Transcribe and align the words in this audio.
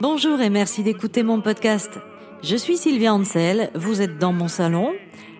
Bonjour 0.00 0.40
et 0.40 0.48
merci 0.48 0.82
d'écouter 0.82 1.22
mon 1.22 1.42
podcast. 1.42 1.98
Je 2.42 2.56
suis 2.56 2.78
Sylvia 2.78 3.12
Ansel, 3.12 3.70
vous 3.74 4.00
êtes 4.00 4.16
dans 4.16 4.32
mon 4.32 4.48
salon 4.48 4.94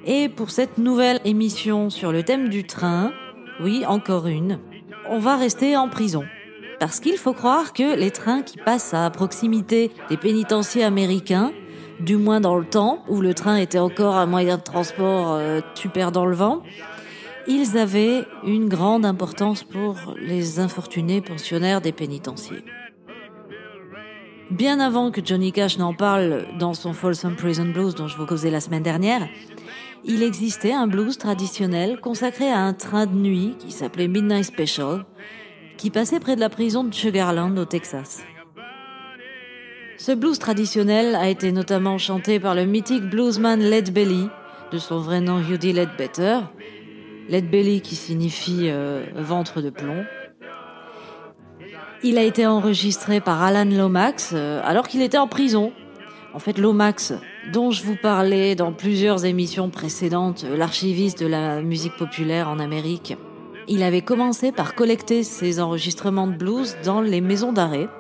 et 0.05 0.29
pour 0.29 0.51
cette 0.51 0.77
nouvelle 0.77 1.21
émission 1.25 1.89
sur 1.89 2.13
le 2.13 2.23
thème 2.23 2.51
du 2.51 2.65
train, 2.65 3.15
oui, 3.63 3.87
encore 3.87 4.27
une, 4.27 4.59
on 5.09 5.21
va 5.21 5.37
rester 5.37 5.75
en 5.75 5.89
prison. 5.89 6.25
Parce 6.79 7.01
qu'il 7.01 7.17
faut 7.17 7.33
croire 7.33 7.73
que 7.73 7.97
les 7.97 8.11
trains 8.11 8.43
qui 8.43 8.59
passent 8.59 8.93
à 8.93 9.09
proximité 9.09 9.91
des 10.11 10.19
pénitenciers 10.19 10.85
américains, 10.85 11.53
du 12.01 12.17
moins 12.17 12.41
dans 12.41 12.59
le 12.59 12.65
temps 12.65 13.05
où 13.09 13.21
le 13.21 13.35
train 13.35 13.57
était 13.57 13.79
encore 13.79 14.17
un 14.17 14.27
moyen 14.27 14.57
de 14.57 14.63
transport 14.63 15.35
euh, 15.35 15.61
super 15.75 16.13
dans 16.13 16.27
le 16.27 16.35
vent, 16.35 16.63
ils 17.47 17.77
avaient 17.79 18.25
une 18.45 18.69
grande 18.69 19.05
importance 19.05 19.65
pour 19.65 19.97
les 20.21 20.59
infortunés 20.61 21.21
pensionnaires 21.21 21.81
des 21.81 21.93
pénitenciers. 21.93 22.65
Bien 24.51 24.81
avant 24.81 25.11
que 25.11 25.21
Johnny 25.25 25.53
Cash 25.53 25.79
n'en 25.79 25.95
parle 25.95 26.47
dans 26.59 26.75
son 26.75 26.93
Folsom 26.93 27.37
Prison 27.37 27.67
Blues 27.67 27.95
dont 27.95 28.09
je 28.09 28.17
vous 28.17 28.27
causais 28.27 28.51
la 28.51 28.61
semaine 28.61 28.83
dernière, 28.83 29.29
il 30.05 30.23
existait 30.23 30.73
un 30.73 30.87
blues 30.87 31.19
traditionnel 31.19 32.01
consacré 32.01 32.51
à 32.51 32.59
un 32.59 32.73
train 32.73 33.07
de 33.07 33.15
nuit 33.15 33.55
qui 33.59 33.71
s'appelait 33.71 34.09
Midnight 34.09 34.45
Special, 34.45 35.05
qui 35.77 35.91
passait 35.91 36.21
près 36.21 36.35
de 36.35 36.41
la 36.41 36.49
prison 36.49 36.85
de 36.85 36.93
Sugarland 36.93 37.57
au 37.59 37.65
Texas. 37.65 38.23
Ce 40.01 40.13
blues 40.13 40.39
traditionnel 40.39 41.15
a 41.15 41.29
été 41.29 41.53
notamment 41.53 41.99
chanté 41.99 42.41
par 42.41 42.55
le 42.55 42.65
mythique 42.65 43.05
bluesman 43.11 43.61
Led 43.61 43.93
Belly, 43.93 44.29
de 44.73 44.79
son 44.79 44.99
vrai 44.99 45.21
nom 45.21 45.41
Huddy 45.41 45.75
Ledbetter, 45.75 46.39
Led 47.29 47.51
Belly 47.51 47.83
qui 47.83 47.97
signifie 47.97 48.71
euh, 48.71 49.05
ventre 49.15 49.61
de 49.61 49.69
plomb. 49.69 50.07
Il 52.03 52.17
a 52.17 52.23
été 52.23 52.47
enregistré 52.47 53.21
par 53.21 53.43
Alan 53.43 53.67
Lomax 53.67 54.31
euh, 54.33 54.63
alors 54.65 54.89
qu'il 54.89 55.03
était 55.03 55.19
en 55.19 55.29
prison. 55.29 55.71
En 56.33 56.39
fait, 56.39 56.57
Lomax, 56.57 57.13
dont 57.53 57.71
je 57.71 57.85
vous 57.85 57.97
parlais 58.01 58.55
dans 58.55 58.73
plusieurs 58.73 59.27
émissions 59.27 59.69
précédentes, 59.69 60.45
euh, 60.45 60.57
l'archiviste 60.57 61.21
de 61.21 61.27
la 61.27 61.61
musique 61.61 61.99
populaire 61.99 62.49
en 62.49 62.59
Amérique, 62.59 63.19
il 63.69 63.83
avait 63.83 64.01
commencé 64.01 64.51
par 64.51 64.75
collecter 64.75 65.25
ses 65.25 65.61
enregistrements 65.61 66.27
de 66.27 66.37
blues 66.37 66.79
dans 66.85 67.03
les 67.03 67.21
maisons 67.21 67.53
d'arrêt 67.53 67.91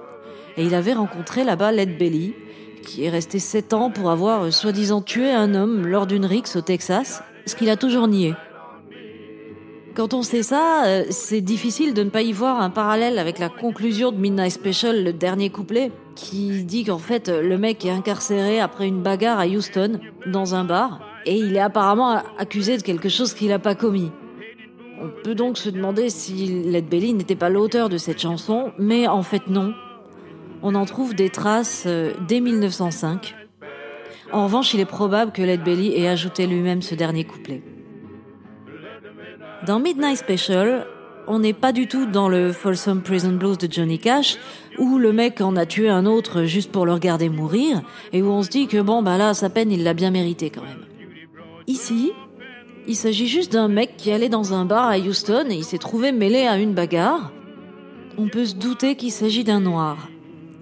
et 0.60 0.64
il 0.64 0.74
avait 0.74 0.92
rencontré 0.92 1.42
là-bas 1.42 1.72
Led 1.72 1.96
Belly, 1.96 2.34
qui 2.82 3.04
est 3.04 3.08
resté 3.08 3.38
sept 3.38 3.72
ans 3.72 3.90
pour 3.90 4.10
avoir 4.10 4.44
euh, 4.44 4.50
soi-disant 4.50 5.00
tué 5.00 5.30
un 5.30 5.54
homme 5.54 5.86
lors 5.86 6.06
d'une 6.06 6.26
rixe 6.26 6.54
au 6.54 6.60
Texas, 6.60 7.22
ce 7.46 7.56
qu'il 7.56 7.70
a 7.70 7.76
toujours 7.76 8.08
nié. 8.08 8.34
Quand 9.94 10.12
on 10.12 10.22
sait 10.22 10.42
ça, 10.42 10.84
euh, 10.84 11.04
c'est 11.08 11.40
difficile 11.40 11.94
de 11.94 12.02
ne 12.02 12.10
pas 12.10 12.20
y 12.20 12.32
voir 12.32 12.60
un 12.60 12.68
parallèle 12.68 13.18
avec 13.18 13.38
la 13.38 13.48
conclusion 13.48 14.12
de 14.12 14.18
Midnight 14.18 14.52
Special, 14.52 15.02
le 15.02 15.14
dernier 15.14 15.48
couplet, 15.48 15.92
qui 16.14 16.62
dit 16.64 16.84
qu'en 16.84 16.98
fait 16.98 17.30
le 17.30 17.56
mec 17.56 17.82
est 17.86 17.90
incarcéré 17.90 18.60
après 18.60 18.86
une 18.86 19.00
bagarre 19.00 19.40
à 19.40 19.46
Houston, 19.46 19.98
dans 20.26 20.54
un 20.54 20.64
bar, 20.64 21.00
et 21.24 21.36
il 21.36 21.56
est 21.56 21.60
apparemment 21.60 22.22
accusé 22.36 22.76
de 22.76 22.82
quelque 22.82 23.08
chose 23.08 23.32
qu'il 23.32 23.48
n'a 23.48 23.58
pas 23.58 23.74
commis. 23.74 24.10
On 25.02 25.08
peut 25.24 25.34
donc 25.34 25.56
se 25.56 25.70
demander 25.70 26.10
si 26.10 26.64
Led 26.64 26.86
Belly 26.86 27.14
n'était 27.14 27.34
pas 27.34 27.48
l'auteur 27.48 27.88
de 27.88 27.96
cette 27.96 28.20
chanson, 28.20 28.72
mais 28.78 29.08
en 29.08 29.22
fait 29.22 29.46
non. 29.48 29.72
On 30.62 30.74
en 30.74 30.84
trouve 30.84 31.14
des 31.14 31.30
traces 31.30 31.84
euh, 31.86 32.12
dès 32.28 32.40
1905. 32.40 33.34
En 34.32 34.44
revanche, 34.44 34.74
il 34.74 34.80
est 34.80 34.84
probable 34.84 35.32
que 35.32 35.42
Led 35.42 35.64
Belly 35.64 35.94
ait 35.96 36.08
ajouté 36.08 36.46
lui-même 36.46 36.82
ce 36.82 36.94
dernier 36.94 37.24
couplet. 37.24 37.62
Dans 39.66 39.80
Midnight 39.80 40.18
Special, 40.18 40.86
on 41.26 41.38
n'est 41.38 41.52
pas 41.52 41.72
du 41.72 41.86
tout 41.86 42.06
dans 42.06 42.28
le 42.28 42.52
Folsom 42.52 43.02
Prison 43.02 43.32
Blues 43.32 43.58
de 43.58 43.70
Johnny 43.70 43.98
Cash, 43.98 44.36
où 44.78 44.98
le 44.98 45.12
mec 45.12 45.40
en 45.40 45.56
a 45.56 45.66
tué 45.66 45.88
un 45.88 46.06
autre 46.06 46.44
juste 46.44 46.72
pour 46.72 46.86
le 46.86 46.92
regarder 46.92 47.28
mourir, 47.28 47.82
et 48.12 48.22
où 48.22 48.28
on 48.28 48.42
se 48.42 48.50
dit 48.50 48.66
que 48.66 48.80
bon, 48.80 49.02
bah 49.02 49.16
là, 49.16 49.34
sa 49.34 49.50
peine, 49.50 49.72
il 49.72 49.82
l'a 49.82 49.94
bien 49.94 50.10
mérité 50.10 50.50
quand 50.50 50.62
même. 50.62 50.84
Ici, 51.66 52.12
il 52.86 52.96
s'agit 52.96 53.28
juste 53.28 53.52
d'un 53.52 53.68
mec 53.68 53.96
qui 53.96 54.10
allait 54.12 54.28
dans 54.28 54.54
un 54.54 54.64
bar 54.64 54.88
à 54.88 54.98
Houston 54.98 55.46
et 55.50 55.54
il 55.54 55.64
s'est 55.64 55.78
trouvé 55.78 56.12
mêlé 56.12 56.46
à 56.46 56.58
une 56.58 56.74
bagarre. 56.74 57.32
On 58.18 58.28
peut 58.28 58.46
se 58.46 58.54
douter 58.54 58.96
qu'il 58.96 59.12
s'agit 59.12 59.44
d'un 59.44 59.60
noir. 59.60 60.08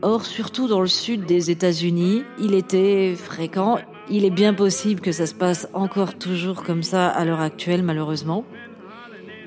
Or, 0.00 0.24
surtout 0.24 0.68
dans 0.68 0.80
le 0.80 0.86
sud 0.86 1.24
des 1.24 1.50
États-Unis, 1.50 2.22
il 2.38 2.54
était 2.54 3.16
fréquent. 3.16 3.78
Il 4.08 4.24
est 4.24 4.30
bien 4.30 4.54
possible 4.54 5.00
que 5.00 5.10
ça 5.10 5.26
se 5.26 5.34
passe 5.34 5.68
encore 5.72 6.14
toujours 6.16 6.62
comme 6.62 6.84
ça 6.84 7.08
à 7.08 7.24
l'heure 7.24 7.40
actuelle, 7.40 7.82
malheureusement. 7.82 8.44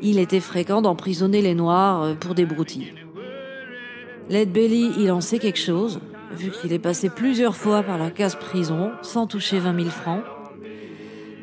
Il 0.02 0.20
était 0.20 0.42
fréquent 0.42 0.82
d'emprisonner 0.82 1.42
les 1.42 1.56
noirs 1.56 2.04
euh, 2.04 2.14
pour 2.16 2.36
des 2.36 2.46
broutilles. 2.46 2.94
Led 4.30 4.52
Belly, 4.52 4.92
il 4.98 5.12
en 5.12 5.22
sait 5.22 5.40
quelque 5.40 5.60
chose, 5.60 6.02
vu 6.34 6.52
qu'il 6.52 6.74
est 6.74 6.80
passé 6.80 7.10
plusieurs 7.10 7.56
fois 7.56 7.82
par 7.82 7.98
la 7.98 8.12
case 8.12 8.36
prison 8.36 8.92
sans 9.02 9.28
toucher 9.28 9.60
20 9.60 9.76
000 9.76 9.90
francs, 9.90 10.24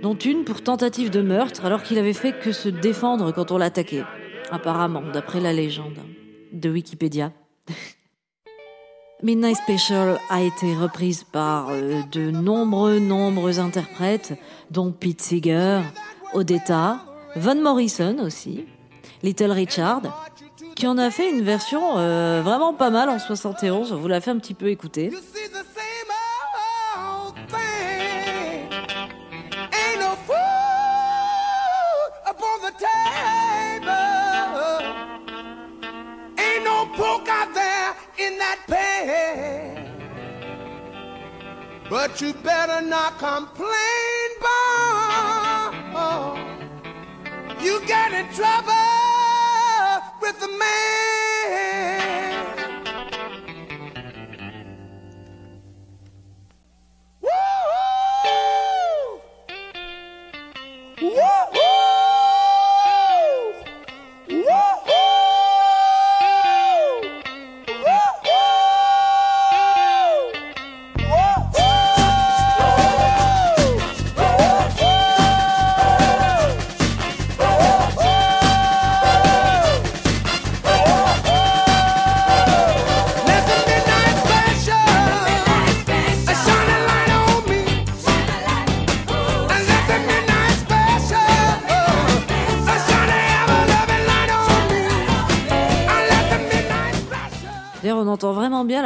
dont 0.03 0.17
une 0.17 0.45
pour 0.45 0.63
tentative 0.63 1.11
de 1.11 1.23
meurtre 1.23 1.65
alors 1.65 1.83
qu'il 1.83 1.99
avait 1.99 2.13
fait 2.13 2.39
que 2.39 2.53
se 2.53 2.69
défendre 2.69 3.33
quand 3.33 3.53
on 3.53 3.59
l'attaquait, 3.59 4.05
apparemment, 4.51 5.03
d'après 5.13 5.41
la 5.41 5.53
légende 5.53 5.99
de 6.53 6.71
Wikipédia. 6.71 7.33
Midnight 9.21 9.57
Special 9.57 10.21
a 10.31 10.43
été 10.43 10.75
reprise 10.77 11.25
par 11.25 11.71
euh, 11.71 12.03
de 12.13 12.31
nombreux, 12.31 13.01
nombreux 13.01 13.59
interprètes, 13.59 14.35
dont 14.71 14.93
Pete 14.93 15.21
Seeger, 15.21 15.81
Odetta, 16.35 17.01
Van 17.35 17.57
Morrison 17.57 18.19
aussi, 18.21 18.67
Little 19.25 19.51
Richard, 19.51 20.03
qui 20.77 20.87
en 20.87 20.99
a 20.99 21.11
fait 21.11 21.31
une 21.31 21.43
version 21.43 21.99
euh, 21.99 22.43
vraiment 22.45 22.75
pas 22.75 22.91
mal 22.91 23.09
en 23.09 23.19
71. 23.19 23.89
Je 23.89 23.95
vous 23.97 24.07
la 24.07 24.21
fait 24.21 24.31
un 24.31 24.39
petit 24.39 24.55
peu 24.55 24.69
écouter. 24.69 25.11
You 42.21 42.33
better 42.33 42.81
not 42.81 43.17
complain, 43.21 44.31
boy. 44.41 44.49
You 47.63 47.81
get 47.87 48.13
in 48.13 48.27
trouble 48.35 48.78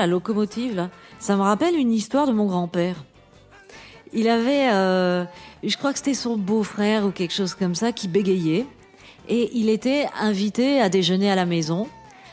la 0.02 0.08
locomotive 0.08 0.74
là. 0.74 0.90
Ça 1.20 1.36
me 1.36 1.42
rappelle 1.42 1.76
une 1.76 1.92
histoire 1.92 2.26
de 2.26 2.32
mon 2.32 2.46
grand-père. 2.46 3.04
Il 4.12 4.28
avait, 4.28 4.68
euh, 4.72 5.24
je 5.62 5.76
crois 5.76 5.92
que 5.92 5.98
c'était 5.98 6.14
son 6.14 6.36
beau-frère 6.36 7.06
ou 7.06 7.10
quelque 7.10 7.32
chose 7.32 7.54
comme 7.54 7.74
ça, 7.74 7.92
qui 7.92 8.08
bégayait. 8.08 8.66
Et 9.28 9.50
il 9.54 9.68
était 9.68 10.06
invité 10.20 10.80
à 10.80 10.88
déjeuner 10.88 11.30
à 11.30 11.36
la 11.36 11.46
maison. 11.46 11.86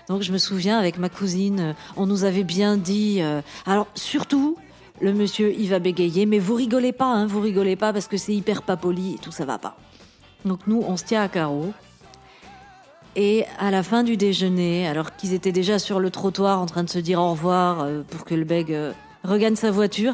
Donc 0.07 0.24
je 0.24 0.31
me 0.31 0.39
souviens 0.39 0.80
avec 0.80 0.98
ma 0.98 1.07
cousine, 1.07 1.75
on 1.95 2.07
nous 2.07 2.24
avait 2.24 2.44
bien 2.44 2.77
dit, 2.77 3.21
euh, 3.21 3.42
alors 3.68 3.86
surtout, 3.94 4.57
le 5.00 5.13
monsieur 5.13 5.54
il 5.56 5.69
va 5.69 5.77
bégayer, 5.77 6.25
mais 6.25 6.39
vous 6.39 6.56
rigolez 6.56 6.92
pas, 6.92 7.13
hein, 7.13 7.27
vous 7.27 7.39
rigolez 7.39 7.75
pas 7.75 7.94
parce 7.94 8.07
que 8.07 8.18
c'est 8.18 8.33
hyper 8.33 8.63
pas 8.63 8.75
poli 8.75 9.13
et 9.13 9.18
tout 9.19 9.31
ça 9.31 9.45
va 9.45 9.60
pas. 9.60 9.77
Donc 10.45 10.62
nous 10.66 10.83
on 10.88 10.98
se 10.98 11.04
tient 11.04 11.21
à 11.21 11.27
carreau. 11.27 11.74
Et 13.15 13.45
à 13.57 13.71
la 13.71 13.83
fin 13.83 14.03
du 14.03 14.17
déjeuner, 14.17 14.88
alors 14.88 15.15
qu'ils 15.15 15.33
étaient 15.33 15.51
déjà 15.51 15.79
sur 15.79 16.00
le 16.00 16.09
trottoir 16.09 16.59
en 16.61 16.65
train 16.65 16.83
de 16.83 16.89
se 16.89 17.00
dire 17.00 17.19
au 17.19 17.31
revoir 17.31 17.81
euh, 17.81 18.01
pour 18.07 18.23
que 18.23 18.35
le 18.35 18.44
bègue 18.44 18.73
euh, 18.73 18.94
regagne 19.23 19.56
sa 19.56 19.71
voiture, 19.71 20.13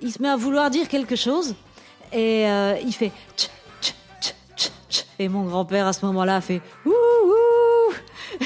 il 0.00 0.12
se 0.12 0.20
met 0.20 0.28
à 0.28 0.36
vouloir 0.36 0.68
dire 0.70 0.88
quelque 0.88 1.16
chose 1.16 1.54
et 2.12 2.46
euh, 2.46 2.76
il 2.84 2.92
fait 2.92 3.12
tch, 3.36 3.48
tch, 3.80 4.34
tch, 4.90 5.04
et 5.18 5.28
mon 5.28 5.44
grand-père 5.44 5.86
à 5.86 5.92
ce 5.92 6.04
moment-là 6.06 6.40
fait 6.40 6.60
ouh, 6.84 7.92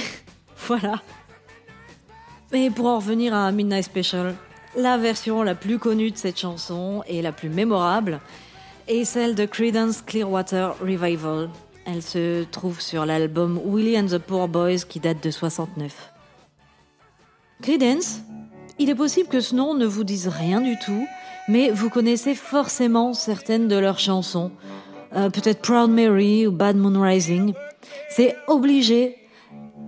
voilà. 0.69 1.03
Et 2.53 2.71
pour 2.71 2.87
en 2.87 2.99
revenir 2.99 3.35
à 3.35 3.51
Midnight 3.51 3.85
Special, 3.85 4.35
la 4.77 4.99
version 4.99 5.43
la 5.43 5.55
plus 5.55 5.79
connue 5.79 6.11
de 6.11 6.17
cette 6.17 6.39
chanson 6.39 7.03
et 7.09 7.23
la 7.23 7.33
plus 7.33 7.49
mémorable 7.49 8.21
est 8.89 9.05
celle 9.05 9.35
de 9.35 9.47
Creedence 9.47 10.03
Clearwater 10.03 10.77
Revival. 10.81 11.49
Elle 11.89 12.03
se 12.03 12.43
trouve 12.43 12.81
sur 12.81 13.07
l'album 13.07 13.61
Willie 13.65 13.97
and 13.97 14.07
the 14.07 14.19
Poor 14.19 14.49
Boys 14.49 14.79
qui 14.89 14.99
date 14.99 15.23
de 15.23 15.31
69. 15.31 16.13
Creedence, 17.63 18.23
il 18.81 18.91
est 18.91 18.97
possible 18.97 19.29
que 19.29 19.39
ce 19.39 19.55
nom 19.55 19.75
ne 19.75 19.87
vous 19.87 20.03
dise 20.03 20.27
rien 20.27 20.61
du 20.61 20.77
tout, 20.85 21.07
mais 21.47 21.71
vous 21.71 21.89
connaissez 21.89 22.35
forcément 22.35 23.15
certaines 23.15 23.69
de 23.69 23.77
leurs 23.77 24.01
chansons. 24.01 24.51
Euh, 25.15 25.31
Peut-être 25.31 25.63
Proud 25.63 25.93
Mary 25.93 26.49
ou 26.49 26.51
Bad 26.51 26.77
Moon 26.77 27.01
Rising. 27.01 27.55
C'est 28.11 28.35
obligé. 28.49 29.17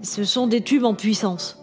Ce 0.03 0.23
sont 0.23 0.47
des 0.47 0.61
tubes 0.61 0.85
en 0.85 0.95
puissance. 0.95 1.61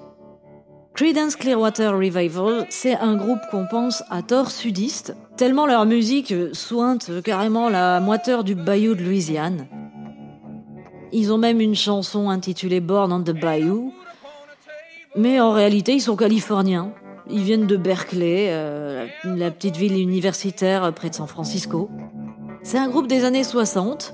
Creedence 0.96 1.38
Clearwater 1.38 1.94
Revival, 1.94 2.68
c'est 2.70 2.96
un 2.96 3.16
groupe 3.16 3.40
qu'on 3.52 3.68
pense 3.68 4.04
à 4.10 4.22
tort 4.22 4.52
sudiste, 4.52 5.16
tellement 5.38 5.66
leur 5.66 5.86
musique 5.86 6.34
sointe 6.52 7.22
carrément 7.24 7.70
la 7.70 8.02
moiteur 8.02 8.44
du 8.44 8.56
bayou 8.56 8.96
de 8.96 9.04
Louisiane. 9.04 9.68
Ils 11.18 11.32
ont 11.32 11.38
même 11.38 11.62
une 11.62 11.76
chanson 11.76 12.30
intitulée 12.30 12.82
Born 12.82 13.14
on 13.14 13.22
the 13.22 13.32
Bayou, 13.32 13.94
mais 15.16 15.40
en 15.40 15.54
réalité 15.54 15.94
ils 15.94 16.02
sont 16.02 16.18
californiens. 16.18 16.92
Ils 17.30 17.42
viennent 17.42 17.68
de 17.68 17.78
Berkeley, 17.78 18.48
euh, 18.50 19.08
la 19.24 19.50
petite 19.50 19.78
ville 19.78 19.98
universitaire 19.98 20.94
près 20.94 21.10
de 21.10 21.16
San 21.16 21.26
Francisco. 21.26 21.90
C'est 22.64 22.78
un 22.78 22.90
groupe 22.90 23.08
des 23.08 23.24
années 23.24 23.46
60, 23.46 24.14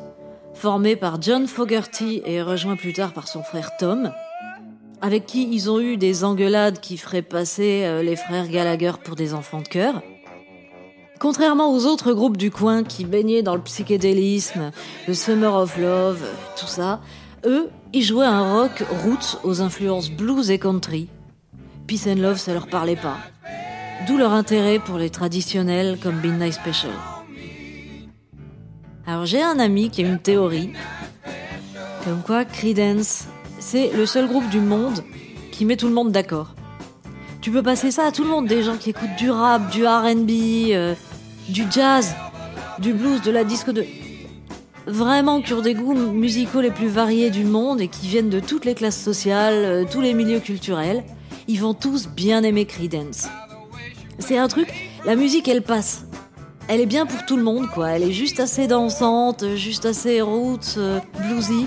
formé 0.53 0.95
par 0.95 1.19
John 1.19 1.47
Fogerty 1.47 2.21
et 2.23 2.43
rejoint 2.43 2.75
plus 2.75 2.93
tard 2.93 3.13
par 3.13 3.27
son 3.27 3.41
frère 3.41 3.75
Tom, 3.77 4.11
avec 5.01 5.25
qui 5.25 5.51
ils 5.51 5.71
ont 5.71 5.79
eu 5.79 5.97
des 5.97 6.23
engueulades 6.23 6.79
qui 6.81 6.97
feraient 6.97 7.23
passer 7.23 7.81
euh, 7.83 8.03
les 8.03 8.15
frères 8.15 8.47
Gallagher 8.47 8.93
pour 9.03 9.15
des 9.15 9.33
enfants 9.33 9.61
de 9.61 9.67
cœur. 9.67 10.03
Contrairement 11.21 11.71
aux 11.71 11.85
autres 11.85 12.13
groupes 12.13 12.35
du 12.35 12.49
coin 12.49 12.83
qui 12.83 13.05
baignaient 13.05 13.43
dans 13.43 13.53
le 13.53 13.61
psychédélisme, 13.61 14.71
le 15.07 15.13
Summer 15.13 15.53
of 15.53 15.77
Love, 15.77 16.25
tout 16.57 16.65
ça, 16.65 16.99
eux, 17.45 17.69
ils 17.93 18.01
jouaient 18.01 18.25
un 18.25 18.55
rock 18.55 18.83
roots 19.03 19.37
aux 19.43 19.61
influences 19.61 20.09
blues 20.09 20.49
et 20.49 20.57
country. 20.57 21.09
Peace 21.85 22.07
and 22.07 22.15
Love, 22.15 22.39
ça 22.39 22.55
leur 22.55 22.65
parlait 22.65 22.95
pas. 22.95 23.17
D'où 24.07 24.17
leur 24.17 24.31
intérêt 24.31 24.79
pour 24.79 24.97
les 24.97 25.11
traditionnels 25.11 25.99
comme 26.01 26.19
Midnight 26.21 26.53
Special. 26.53 26.89
Alors 29.05 29.27
j'ai 29.27 29.43
un 29.43 29.59
ami 29.59 29.91
qui 29.91 30.03
a 30.03 30.07
une 30.07 30.17
théorie, 30.17 30.71
comme 32.03 32.23
quoi 32.23 32.45
Creedence, 32.45 33.25
c'est 33.59 33.91
le 33.95 34.07
seul 34.07 34.27
groupe 34.27 34.49
du 34.49 34.59
monde 34.59 35.03
qui 35.51 35.65
met 35.65 35.77
tout 35.77 35.87
le 35.87 35.93
monde 35.93 36.11
d'accord. 36.11 36.55
Tu 37.41 37.51
peux 37.51 37.61
passer 37.61 37.91
ça 37.91 38.07
à 38.07 38.11
tout 38.11 38.23
le 38.23 38.29
monde, 38.29 38.47
des 38.47 38.63
gens 38.63 38.77
qui 38.77 38.89
écoutent 38.89 39.17
du 39.19 39.29
rap, 39.29 39.69
du 39.71 39.85
R&B, 39.85 40.95
du 41.51 41.65
jazz, 41.69 42.15
du 42.79 42.93
blues, 42.93 43.21
de 43.21 43.31
la 43.31 43.43
disco 43.43 43.71
de... 43.71 43.85
Vraiment 44.87 45.41
qui 45.41 45.53
ont 45.53 45.61
des 45.61 45.75
goûts 45.75 45.93
musicaux 45.93 46.61
les 46.61 46.71
plus 46.71 46.87
variés 46.87 47.29
du 47.29 47.43
monde 47.43 47.81
et 47.81 47.87
qui 47.87 48.07
viennent 48.07 48.29
de 48.29 48.39
toutes 48.39 48.65
les 48.65 48.73
classes 48.73 48.99
sociales, 48.99 49.53
euh, 49.53 49.85
tous 49.89 50.01
les 50.01 50.13
milieux 50.13 50.39
culturels. 50.39 51.03
Ils 51.47 51.59
vont 51.59 51.73
tous 51.73 52.07
bien 52.07 52.43
aimer 52.43 52.65
Creedence. 52.65 53.27
C'est 54.17 54.37
un 54.37 54.47
truc, 54.47 54.73
la 55.05 55.15
musique 55.15 55.47
elle 55.47 55.61
passe. 55.61 56.05
Elle 56.67 56.79
est 56.79 56.85
bien 56.85 57.05
pour 57.05 57.25
tout 57.25 57.37
le 57.37 57.43
monde 57.43 57.67
quoi, 57.73 57.89
elle 57.89 58.03
est 58.03 58.13
juste 58.13 58.39
assez 58.39 58.67
dansante, 58.67 59.55
juste 59.55 59.85
assez 59.85 60.21
roots, 60.21 60.77
euh, 60.77 60.99
bluesy. 61.19 61.65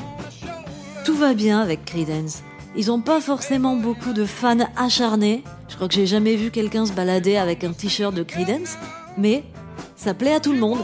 Tout 1.04 1.14
va 1.14 1.34
bien 1.34 1.60
avec 1.60 1.84
Creedence. 1.84 2.42
Ils 2.76 2.90
ont 2.90 3.00
pas 3.00 3.20
forcément 3.20 3.76
beaucoup 3.76 4.12
de 4.12 4.24
fans 4.24 4.66
acharnés. 4.76 5.44
Je 5.68 5.76
crois 5.76 5.88
que 5.88 5.94
j'ai 5.94 6.06
jamais 6.06 6.34
vu 6.36 6.50
quelqu'un 6.50 6.86
se 6.86 6.92
balader 6.92 7.36
avec 7.36 7.62
un 7.62 7.72
t-shirt 7.72 8.14
de 8.14 8.22
Creedence, 8.22 8.76
mais 9.16 9.44
ça 9.96 10.14
plaît 10.14 10.34
à 10.34 10.40
tout 10.40 10.52
le 10.52 10.58
monde. 10.58 10.80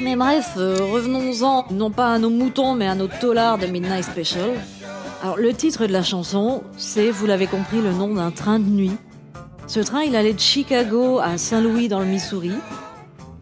Mais 0.00 0.16
bref, 0.16 0.52
euh, 0.56 0.76
revenons-en, 0.92 1.66
non 1.70 1.90
pas 1.90 2.12
à 2.12 2.18
nos 2.18 2.30
moutons, 2.30 2.74
mais 2.74 2.86
à 2.86 2.94
nos 2.94 3.08
tolards 3.08 3.58
de 3.58 3.66
Midnight 3.66 4.04
Special. 4.04 4.50
Alors, 5.22 5.38
le 5.38 5.54
titre 5.54 5.86
de 5.86 5.92
la 5.92 6.02
chanson, 6.02 6.62
c'est, 6.76 7.10
vous 7.10 7.26
l'avez 7.26 7.46
compris, 7.46 7.80
le 7.80 7.92
nom 7.92 8.14
d'un 8.14 8.30
train 8.30 8.58
de 8.58 8.68
nuit. 8.68 8.96
Ce 9.66 9.80
train, 9.80 10.02
il 10.02 10.14
allait 10.14 10.34
de 10.34 10.40
Chicago 10.40 11.18
à 11.18 11.38
Saint-Louis 11.38 11.88
dans 11.88 12.00
le 12.00 12.06
Missouri. 12.06 12.52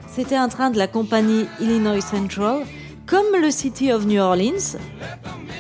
C'était 0.07 0.37
un 0.37 0.49
train 0.49 0.71
de 0.71 0.79
la 0.79 0.87
compagnie 0.87 1.47
Illinois 1.61 2.01
Central, 2.01 2.63
comme 3.07 3.27
le 3.41 3.51
City 3.51 3.93
of 3.93 4.07
New 4.07 4.21
Orleans. 4.21 4.79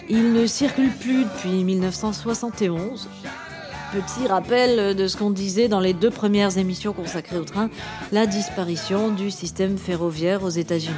Il 0.08 0.32
ne 0.32 0.47
circule 0.47 0.90
plus 0.93 1.25
depuis 1.25 1.64
1971. 1.64 3.08
Petit 3.92 4.26
rappel 4.26 4.96
de 4.96 5.06
ce 5.06 5.16
qu'on 5.16 5.31
disait 5.31 5.69
dans 5.69 5.81
les 5.81 5.92
deux 5.92 6.10
premières 6.10 6.58
émissions 6.58 6.92
consacrées 6.92 7.38
au 7.38 7.44
train, 7.44 7.70
la 8.10 8.26
disparition 8.26 9.10
du 9.10 9.31
système 9.31 9.78
ferroviaire 9.78 10.42
aux 10.42 10.48
États-Unis. 10.48 10.94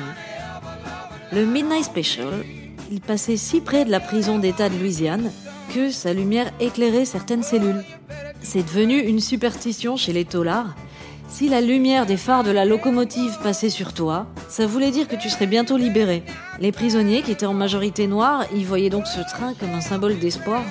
Le 1.33 1.45
Midnight 1.45 1.85
Special, 1.85 2.45
il 2.91 3.01
passait 3.01 3.37
si 3.37 3.61
près 3.61 3.85
de 3.85 3.91
la 3.91 4.01
prison 4.01 4.39
d'État 4.39 4.69
de 4.69 4.79
Louisiane 4.79 5.31
que 5.75 5.91
sa 5.91 6.15
lumière 6.15 6.51
éclairait 6.61 7.05
certaines 7.05 7.43
cellules. 7.43 7.85
C'est 8.41 8.63
devenu 8.63 8.99
une 9.01 9.21
superstition 9.21 9.97
chez 9.97 10.13
les 10.13 10.25
taulards. 10.25 10.75
Si 11.29 11.49
la 11.49 11.61
lumière 11.61 12.07
des 12.07 12.17
phares 12.17 12.45
de 12.45 12.53
la 12.53 12.65
locomotive 12.65 13.37
passait 13.43 13.69
sur 13.69 13.93
toi, 13.93 14.27
ça 14.49 14.67
voulait 14.67 14.93
dire 14.93 15.09
que 15.09 15.17
tu 15.17 15.29
serais 15.29 15.49
bientôt 15.49 15.77
libéré. 15.77 16.23
Les 16.61 16.73
prisonniers, 16.73 17.23
qui 17.23 17.33
étaient 17.33 17.45
en 17.45 17.53
majorité 17.53 18.07
noirs, 18.07 18.47
y 18.55 18.65
voyaient 18.65 18.89
donc 18.89 19.07
ce 19.07 19.21
train 19.21 19.53
comme 19.55 19.75
un 19.75 19.81
symbole 19.81 20.19
d'espoir. 20.19 20.63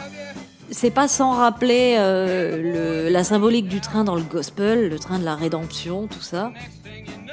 C'est 0.77 0.92
pas 0.92 1.07
sans 1.07 1.31
rappeler 1.31 1.95
euh, 1.98 3.10
la 3.10 3.24
symbolique 3.24 3.69
du 3.69 3.80
train 3.80 4.04
dans 4.04 4.16
le 4.16 4.24
gospel, 4.24 4.89
le 4.89 5.00
train 5.00 5.19
de 5.19 5.24
la 5.24 5.33
rédemption, 5.33 6.07
tout 6.07 6.22
ça. 6.22 6.51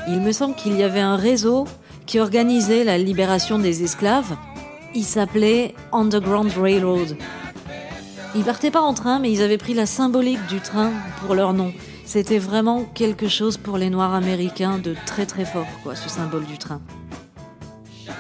Il 0.07 0.21
me 0.21 0.31
semble 0.31 0.55
qu'il 0.55 0.77
y 0.77 0.85
avait 0.85 1.01
un 1.01 1.17
réseau 1.17 1.67
qui 2.07 2.21
organisait 2.21 2.85
la 2.85 2.99
libération 2.99 3.59
des 3.59 3.83
esclaves. 3.83 4.37
Il 4.95 5.03
s'appelait 5.03 5.75
Underground 5.91 6.53
Railroad. 6.57 7.17
Ils 8.37 8.45
partaient 8.45 8.71
pas 8.71 8.81
en 8.81 8.95
train, 8.95 9.19
mais 9.19 9.33
ils 9.33 9.43
avaient 9.43 9.59
pris 9.59 9.75
la 9.75 9.87
symbolique 9.87 10.47
du 10.47 10.61
train 10.61 10.93
pour 11.21 11.35
leur 11.35 11.53
nom. 11.53 11.73
C'était 12.05 12.39
vraiment 12.39 12.85
quelque 12.95 13.27
chose 13.27 13.57
pour 13.57 13.77
les 13.77 13.91
Noirs 13.91 14.15
américains 14.15 14.79
de 14.79 14.95
très 15.05 15.27
très 15.27 15.47
fort, 15.47 15.67
quoi, 15.83 15.97
ce 15.97 16.09
symbole 16.09 16.45
du 16.45 16.59
train. 16.59 16.81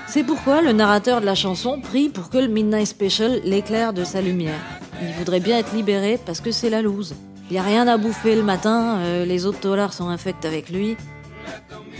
C'est 0.08 0.24
pourquoi 0.24 0.62
le 0.62 0.72
narrateur 0.72 1.20
de 1.20 1.26
la 1.26 1.36
chanson 1.36 1.80
prie 1.80 2.08
pour 2.08 2.28
que 2.28 2.38
le 2.38 2.48
Midnight 2.48 2.88
Special 2.88 3.40
l'éclaire 3.44 3.92
de 3.92 4.02
sa 4.02 4.20
lumière. 4.20 4.81
Il 5.02 5.12
voudrait 5.14 5.40
bien 5.40 5.58
être 5.58 5.74
libéré 5.74 6.18
parce 6.24 6.40
que 6.40 6.52
c'est 6.52 6.70
la 6.70 6.80
loose. 6.80 7.14
Il 7.50 7.56
y 7.56 7.58
a 7.58 7.62
rien 7.62 7.86
à 7.88 7.96
bouffer 7.96 8.36
le 8.36 8.42
matin, 8.42 8.98
euh, 8.98 9.24
les 9.24 9.46
autres 9.46 9.60
dollars 9.60 9.92
sont 9.92 10.08
infects 10.08 10.44
avec 10.44 10.70
lui. 10.70 10.96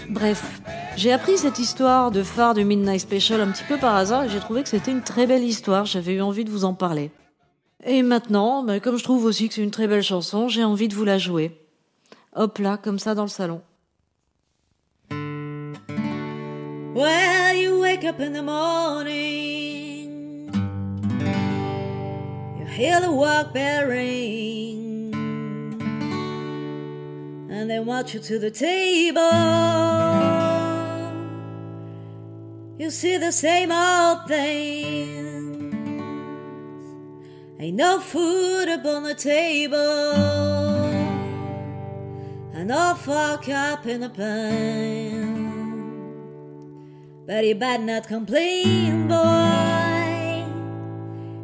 Bref, 0.09 0.61
j'ai 0.97 1.13
appris 1.13 1.37
cette 1.37 1.59
histoire 1.59 2.11
de 2.11 2.23
phare 2.23 2.55
du 2.55 2.65
Midnight 2.65 3.01
Special 3.01 3.41
un 3.41 3.51
petit 3.51 3.65
peu 3.65 3.77
par 3.77 3.97
hasard 3.97 4.25
et 4.25 4.29
j'ai 4.29 4.39
trouvé 4.39 4.63
que 4.63 4.69
c'était 4.69 4.93
une 4.93 5.03
très 5.03 5.27
belle 5.27 5.43
histoire, 5.43 5.85
j'avais 5.85 6.15
eu 6.15 6.23
envie 6.23 6.45
de 6.45 6.51
vous 6.51 6.65
en 6.65 6.75
parler. 6.75 7.11
Et 7.85 8.03
maintenant, 8.03 8.63
bah, 8.63 8.79
comme 8.79 8.97
je 8.97 9.05
trouve 9.05 9.25
aussi 9.25 9.49
que 9.49 9.55
c'est 9.55 9.63
une 9.63 9.73
très 9.73 9.89
belle 9.89 10.03
chanson, 10.03 10.49
j'ai 10.49 10.65
envie 10.65 10.89
de 10.89 10.95
vous 10.95 11.05
la 11.05 11.19
jouer. 11.19 11.59
Hop 12.37 12.59
là, 12.59 12.77
comme 12.77 12.99
ça 12.99 13.15
dans 13.15 13.25
le 13.25 13.29
salon. 13.29 13.61
Well, 16.95 17.57
you 17.57 17.81
wake 17.81 18.05
up 18.05 18.21
in 18.21 18.33
the 18.33 18.43
morning, 18.43 19.82
hear 22.73 23.01
the 23.01 23.13
work 23.13 23.53
bell 23.53 23.87
ring, 23.87 25.13
and 27.51 27.71
they 27.71 27.79
want 27.81 28.15
you 28.15 28.21
to 28.21 28.39
the 28.39 28.51
table. 28.51 29.21
You 32.79 32.91
see 32.91 33.19
the 33.19 33.31
same 33.31 33.71
old 33.71 34.27
things. 34.27 35.75
Ain't 37.61 37.77
no 37.77 38.01
food 38.01 38.69
upon 38.69 39.05
the 39.05 39.15
table, 39.15 39.77
and 42.55 42.69
no 42.69 42.95
fork 42.95 43.49
up 43.51 43.87
in 43.87 44.01
the 44.01 44.09
pan. 44.09 45.43
But 47.27 47.45
you 47.45 47.55
better 47.55 47.83
not 47.85 48.09
complain, 48.09 49.09
boy. 49.09 49.62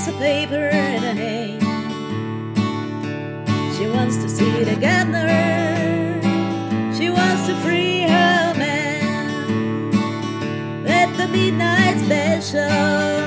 Piece 0.00 0.08
of 0.08 0.18
paper 0.18 0.54
in 0.54 1.02
her 1.02 1.12
hand. 1.12 1.60
She 3.76 3.86
wants 3.86 4.16
to 4.16 4.28
see 4.30 4.64
the 4.64 4.76
governor. 4.76 5.28
She 6.96 7.10
wants 7.10 7.46
to 7.48 7.54
free 7.56 8.02
her 8.02 8.54
man. 8.56 9.92
Let 10.84 11.14
the 11.18 11.28
midnight 11.28 11.98
special 11.98 13.19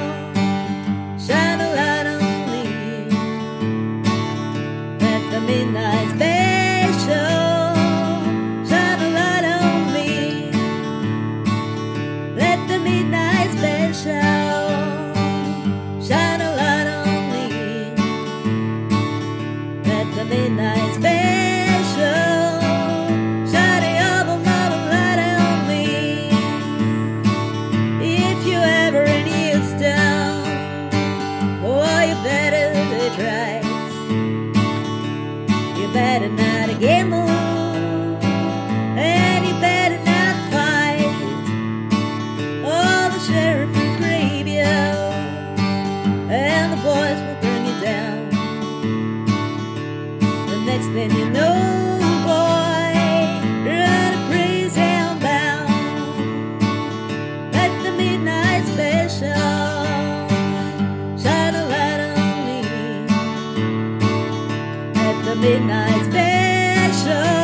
midnight 65.35 66.05
special 66.05 67.42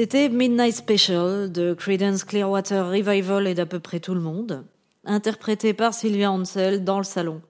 C'était 0.00 0.28
Midnight 0.28 0.76
Special 0.76 1.50
de 1.50 1.74
Creedence 1.74 2.22
Clearwater 2.22 2.88
Revival 2.88 3.48
et 3.48 3.54
d'à 3.56 3.66
peu 3.66 3.80
près 3.80 3.98
tout 3.98 4.14
le 4.14 4.20
monde, 4.20 4.64
interprété 5.04 5.74
par 5.74 5.92
Sylvia 5.92 6.30
Ansel 6.30 6.84
dans 6.84 6.98
le 6.98 7.04
salon. 7.04 7.42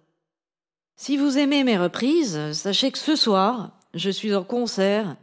Si 0.97 1.19
vous 1.19 1.37
aimez 1.37 1.63
mes 1.63 1.77
reprises, 1.77 2.53
sachez 2.53 2.91
que 2.91 2.97
ce 2.97 3.17
soir, 3.17 3.73
je 3.93 4.09
suis 4.09 4.35
en 4.35 4.45
concert 4.45 5.17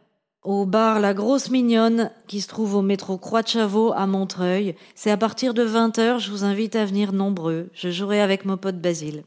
au 0.44 0.68
bar 0.68 1.00
La 1.00 1.16
Grosse 1.16 1.50
Mignonne 1.50 2.12
qui 2.28 2.42
se 2.42 2.48
trouve 2.48 2.76
au 2.76 2.84
métro 2.84 3.18
Croix 3.18 3.42
de 3.42 3.48
Chavaux 3.48 3.92
à 3.94 4.06
Montreuil. 4.06 4.76
C'est 4.94 5.10
à 5.10 5.18
partir 5.18 5.56
de 5.56 5.66
20h, 5.66 6.20
je 6.20 6.30
vous 6.30 6.44
invite 6.44 6.76
à 6.76 6.86
venir 6.86 7.12
nombreux. 7.12 7.72
Je 7.74 7.90
jouerai 7.90 8.22
avec 8.22 8.46
mon 8.46 8.58
pote 8.58 8.80
Basile. 8.80 9.24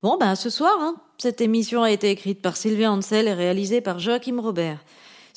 Bon, 0.00 0.16
ben 0.16 0.36
ce 0.36 0.48
soir, 0.48 0.76
hein, 0.78 0.94
cette 1.18 1.40
émission 1.40 1.82
a 1.82 1.90
été 1.90 2.08
écrite 2.08 2.40
par 2.40 2.56
Sylvia 2.56 2.92
Ansel 2.92 3.26
et 3.26 3.34
réalisée 3.34 3.80
par 3.80 3.98
Joachim 3.98 4.38
Robert. 4.38 4.78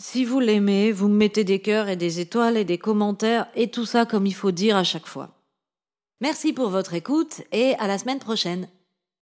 Si 0.01 0.23
vous 0.23 0.39
l'aimez, 0.39 0.93
vous 0.93 1.09
me 1.09 1.17
mettez 1.17 1.43
des 1.43 1.59
cœurs 1.59 1.89
et 1.89 1.97
des 1.97 2.21
étoiles 2.21 2.55
et 2.55 2.63
des 2.63 2.77
commentaires 2.77 3.47
et 3.53 3.69
tout 3.69 3.85
ça 3.85 4.05
comme 4.05 4.25
il 4.25 4.33
faut 4.33 4.51
dire 4.51 4.77
à 4.77 4.85
chaque 4.85 5.05
fois. 5.05 5.43
Merci 6.21 6.53
pour 6.53 6.69
votre 6.69 6.93
écoute 6.93 7.41
et 7.51 7.75
à 7.79 7.87
la 7.87 7.97
semaine 7.97 8.19
prochaine. 8.19 8.69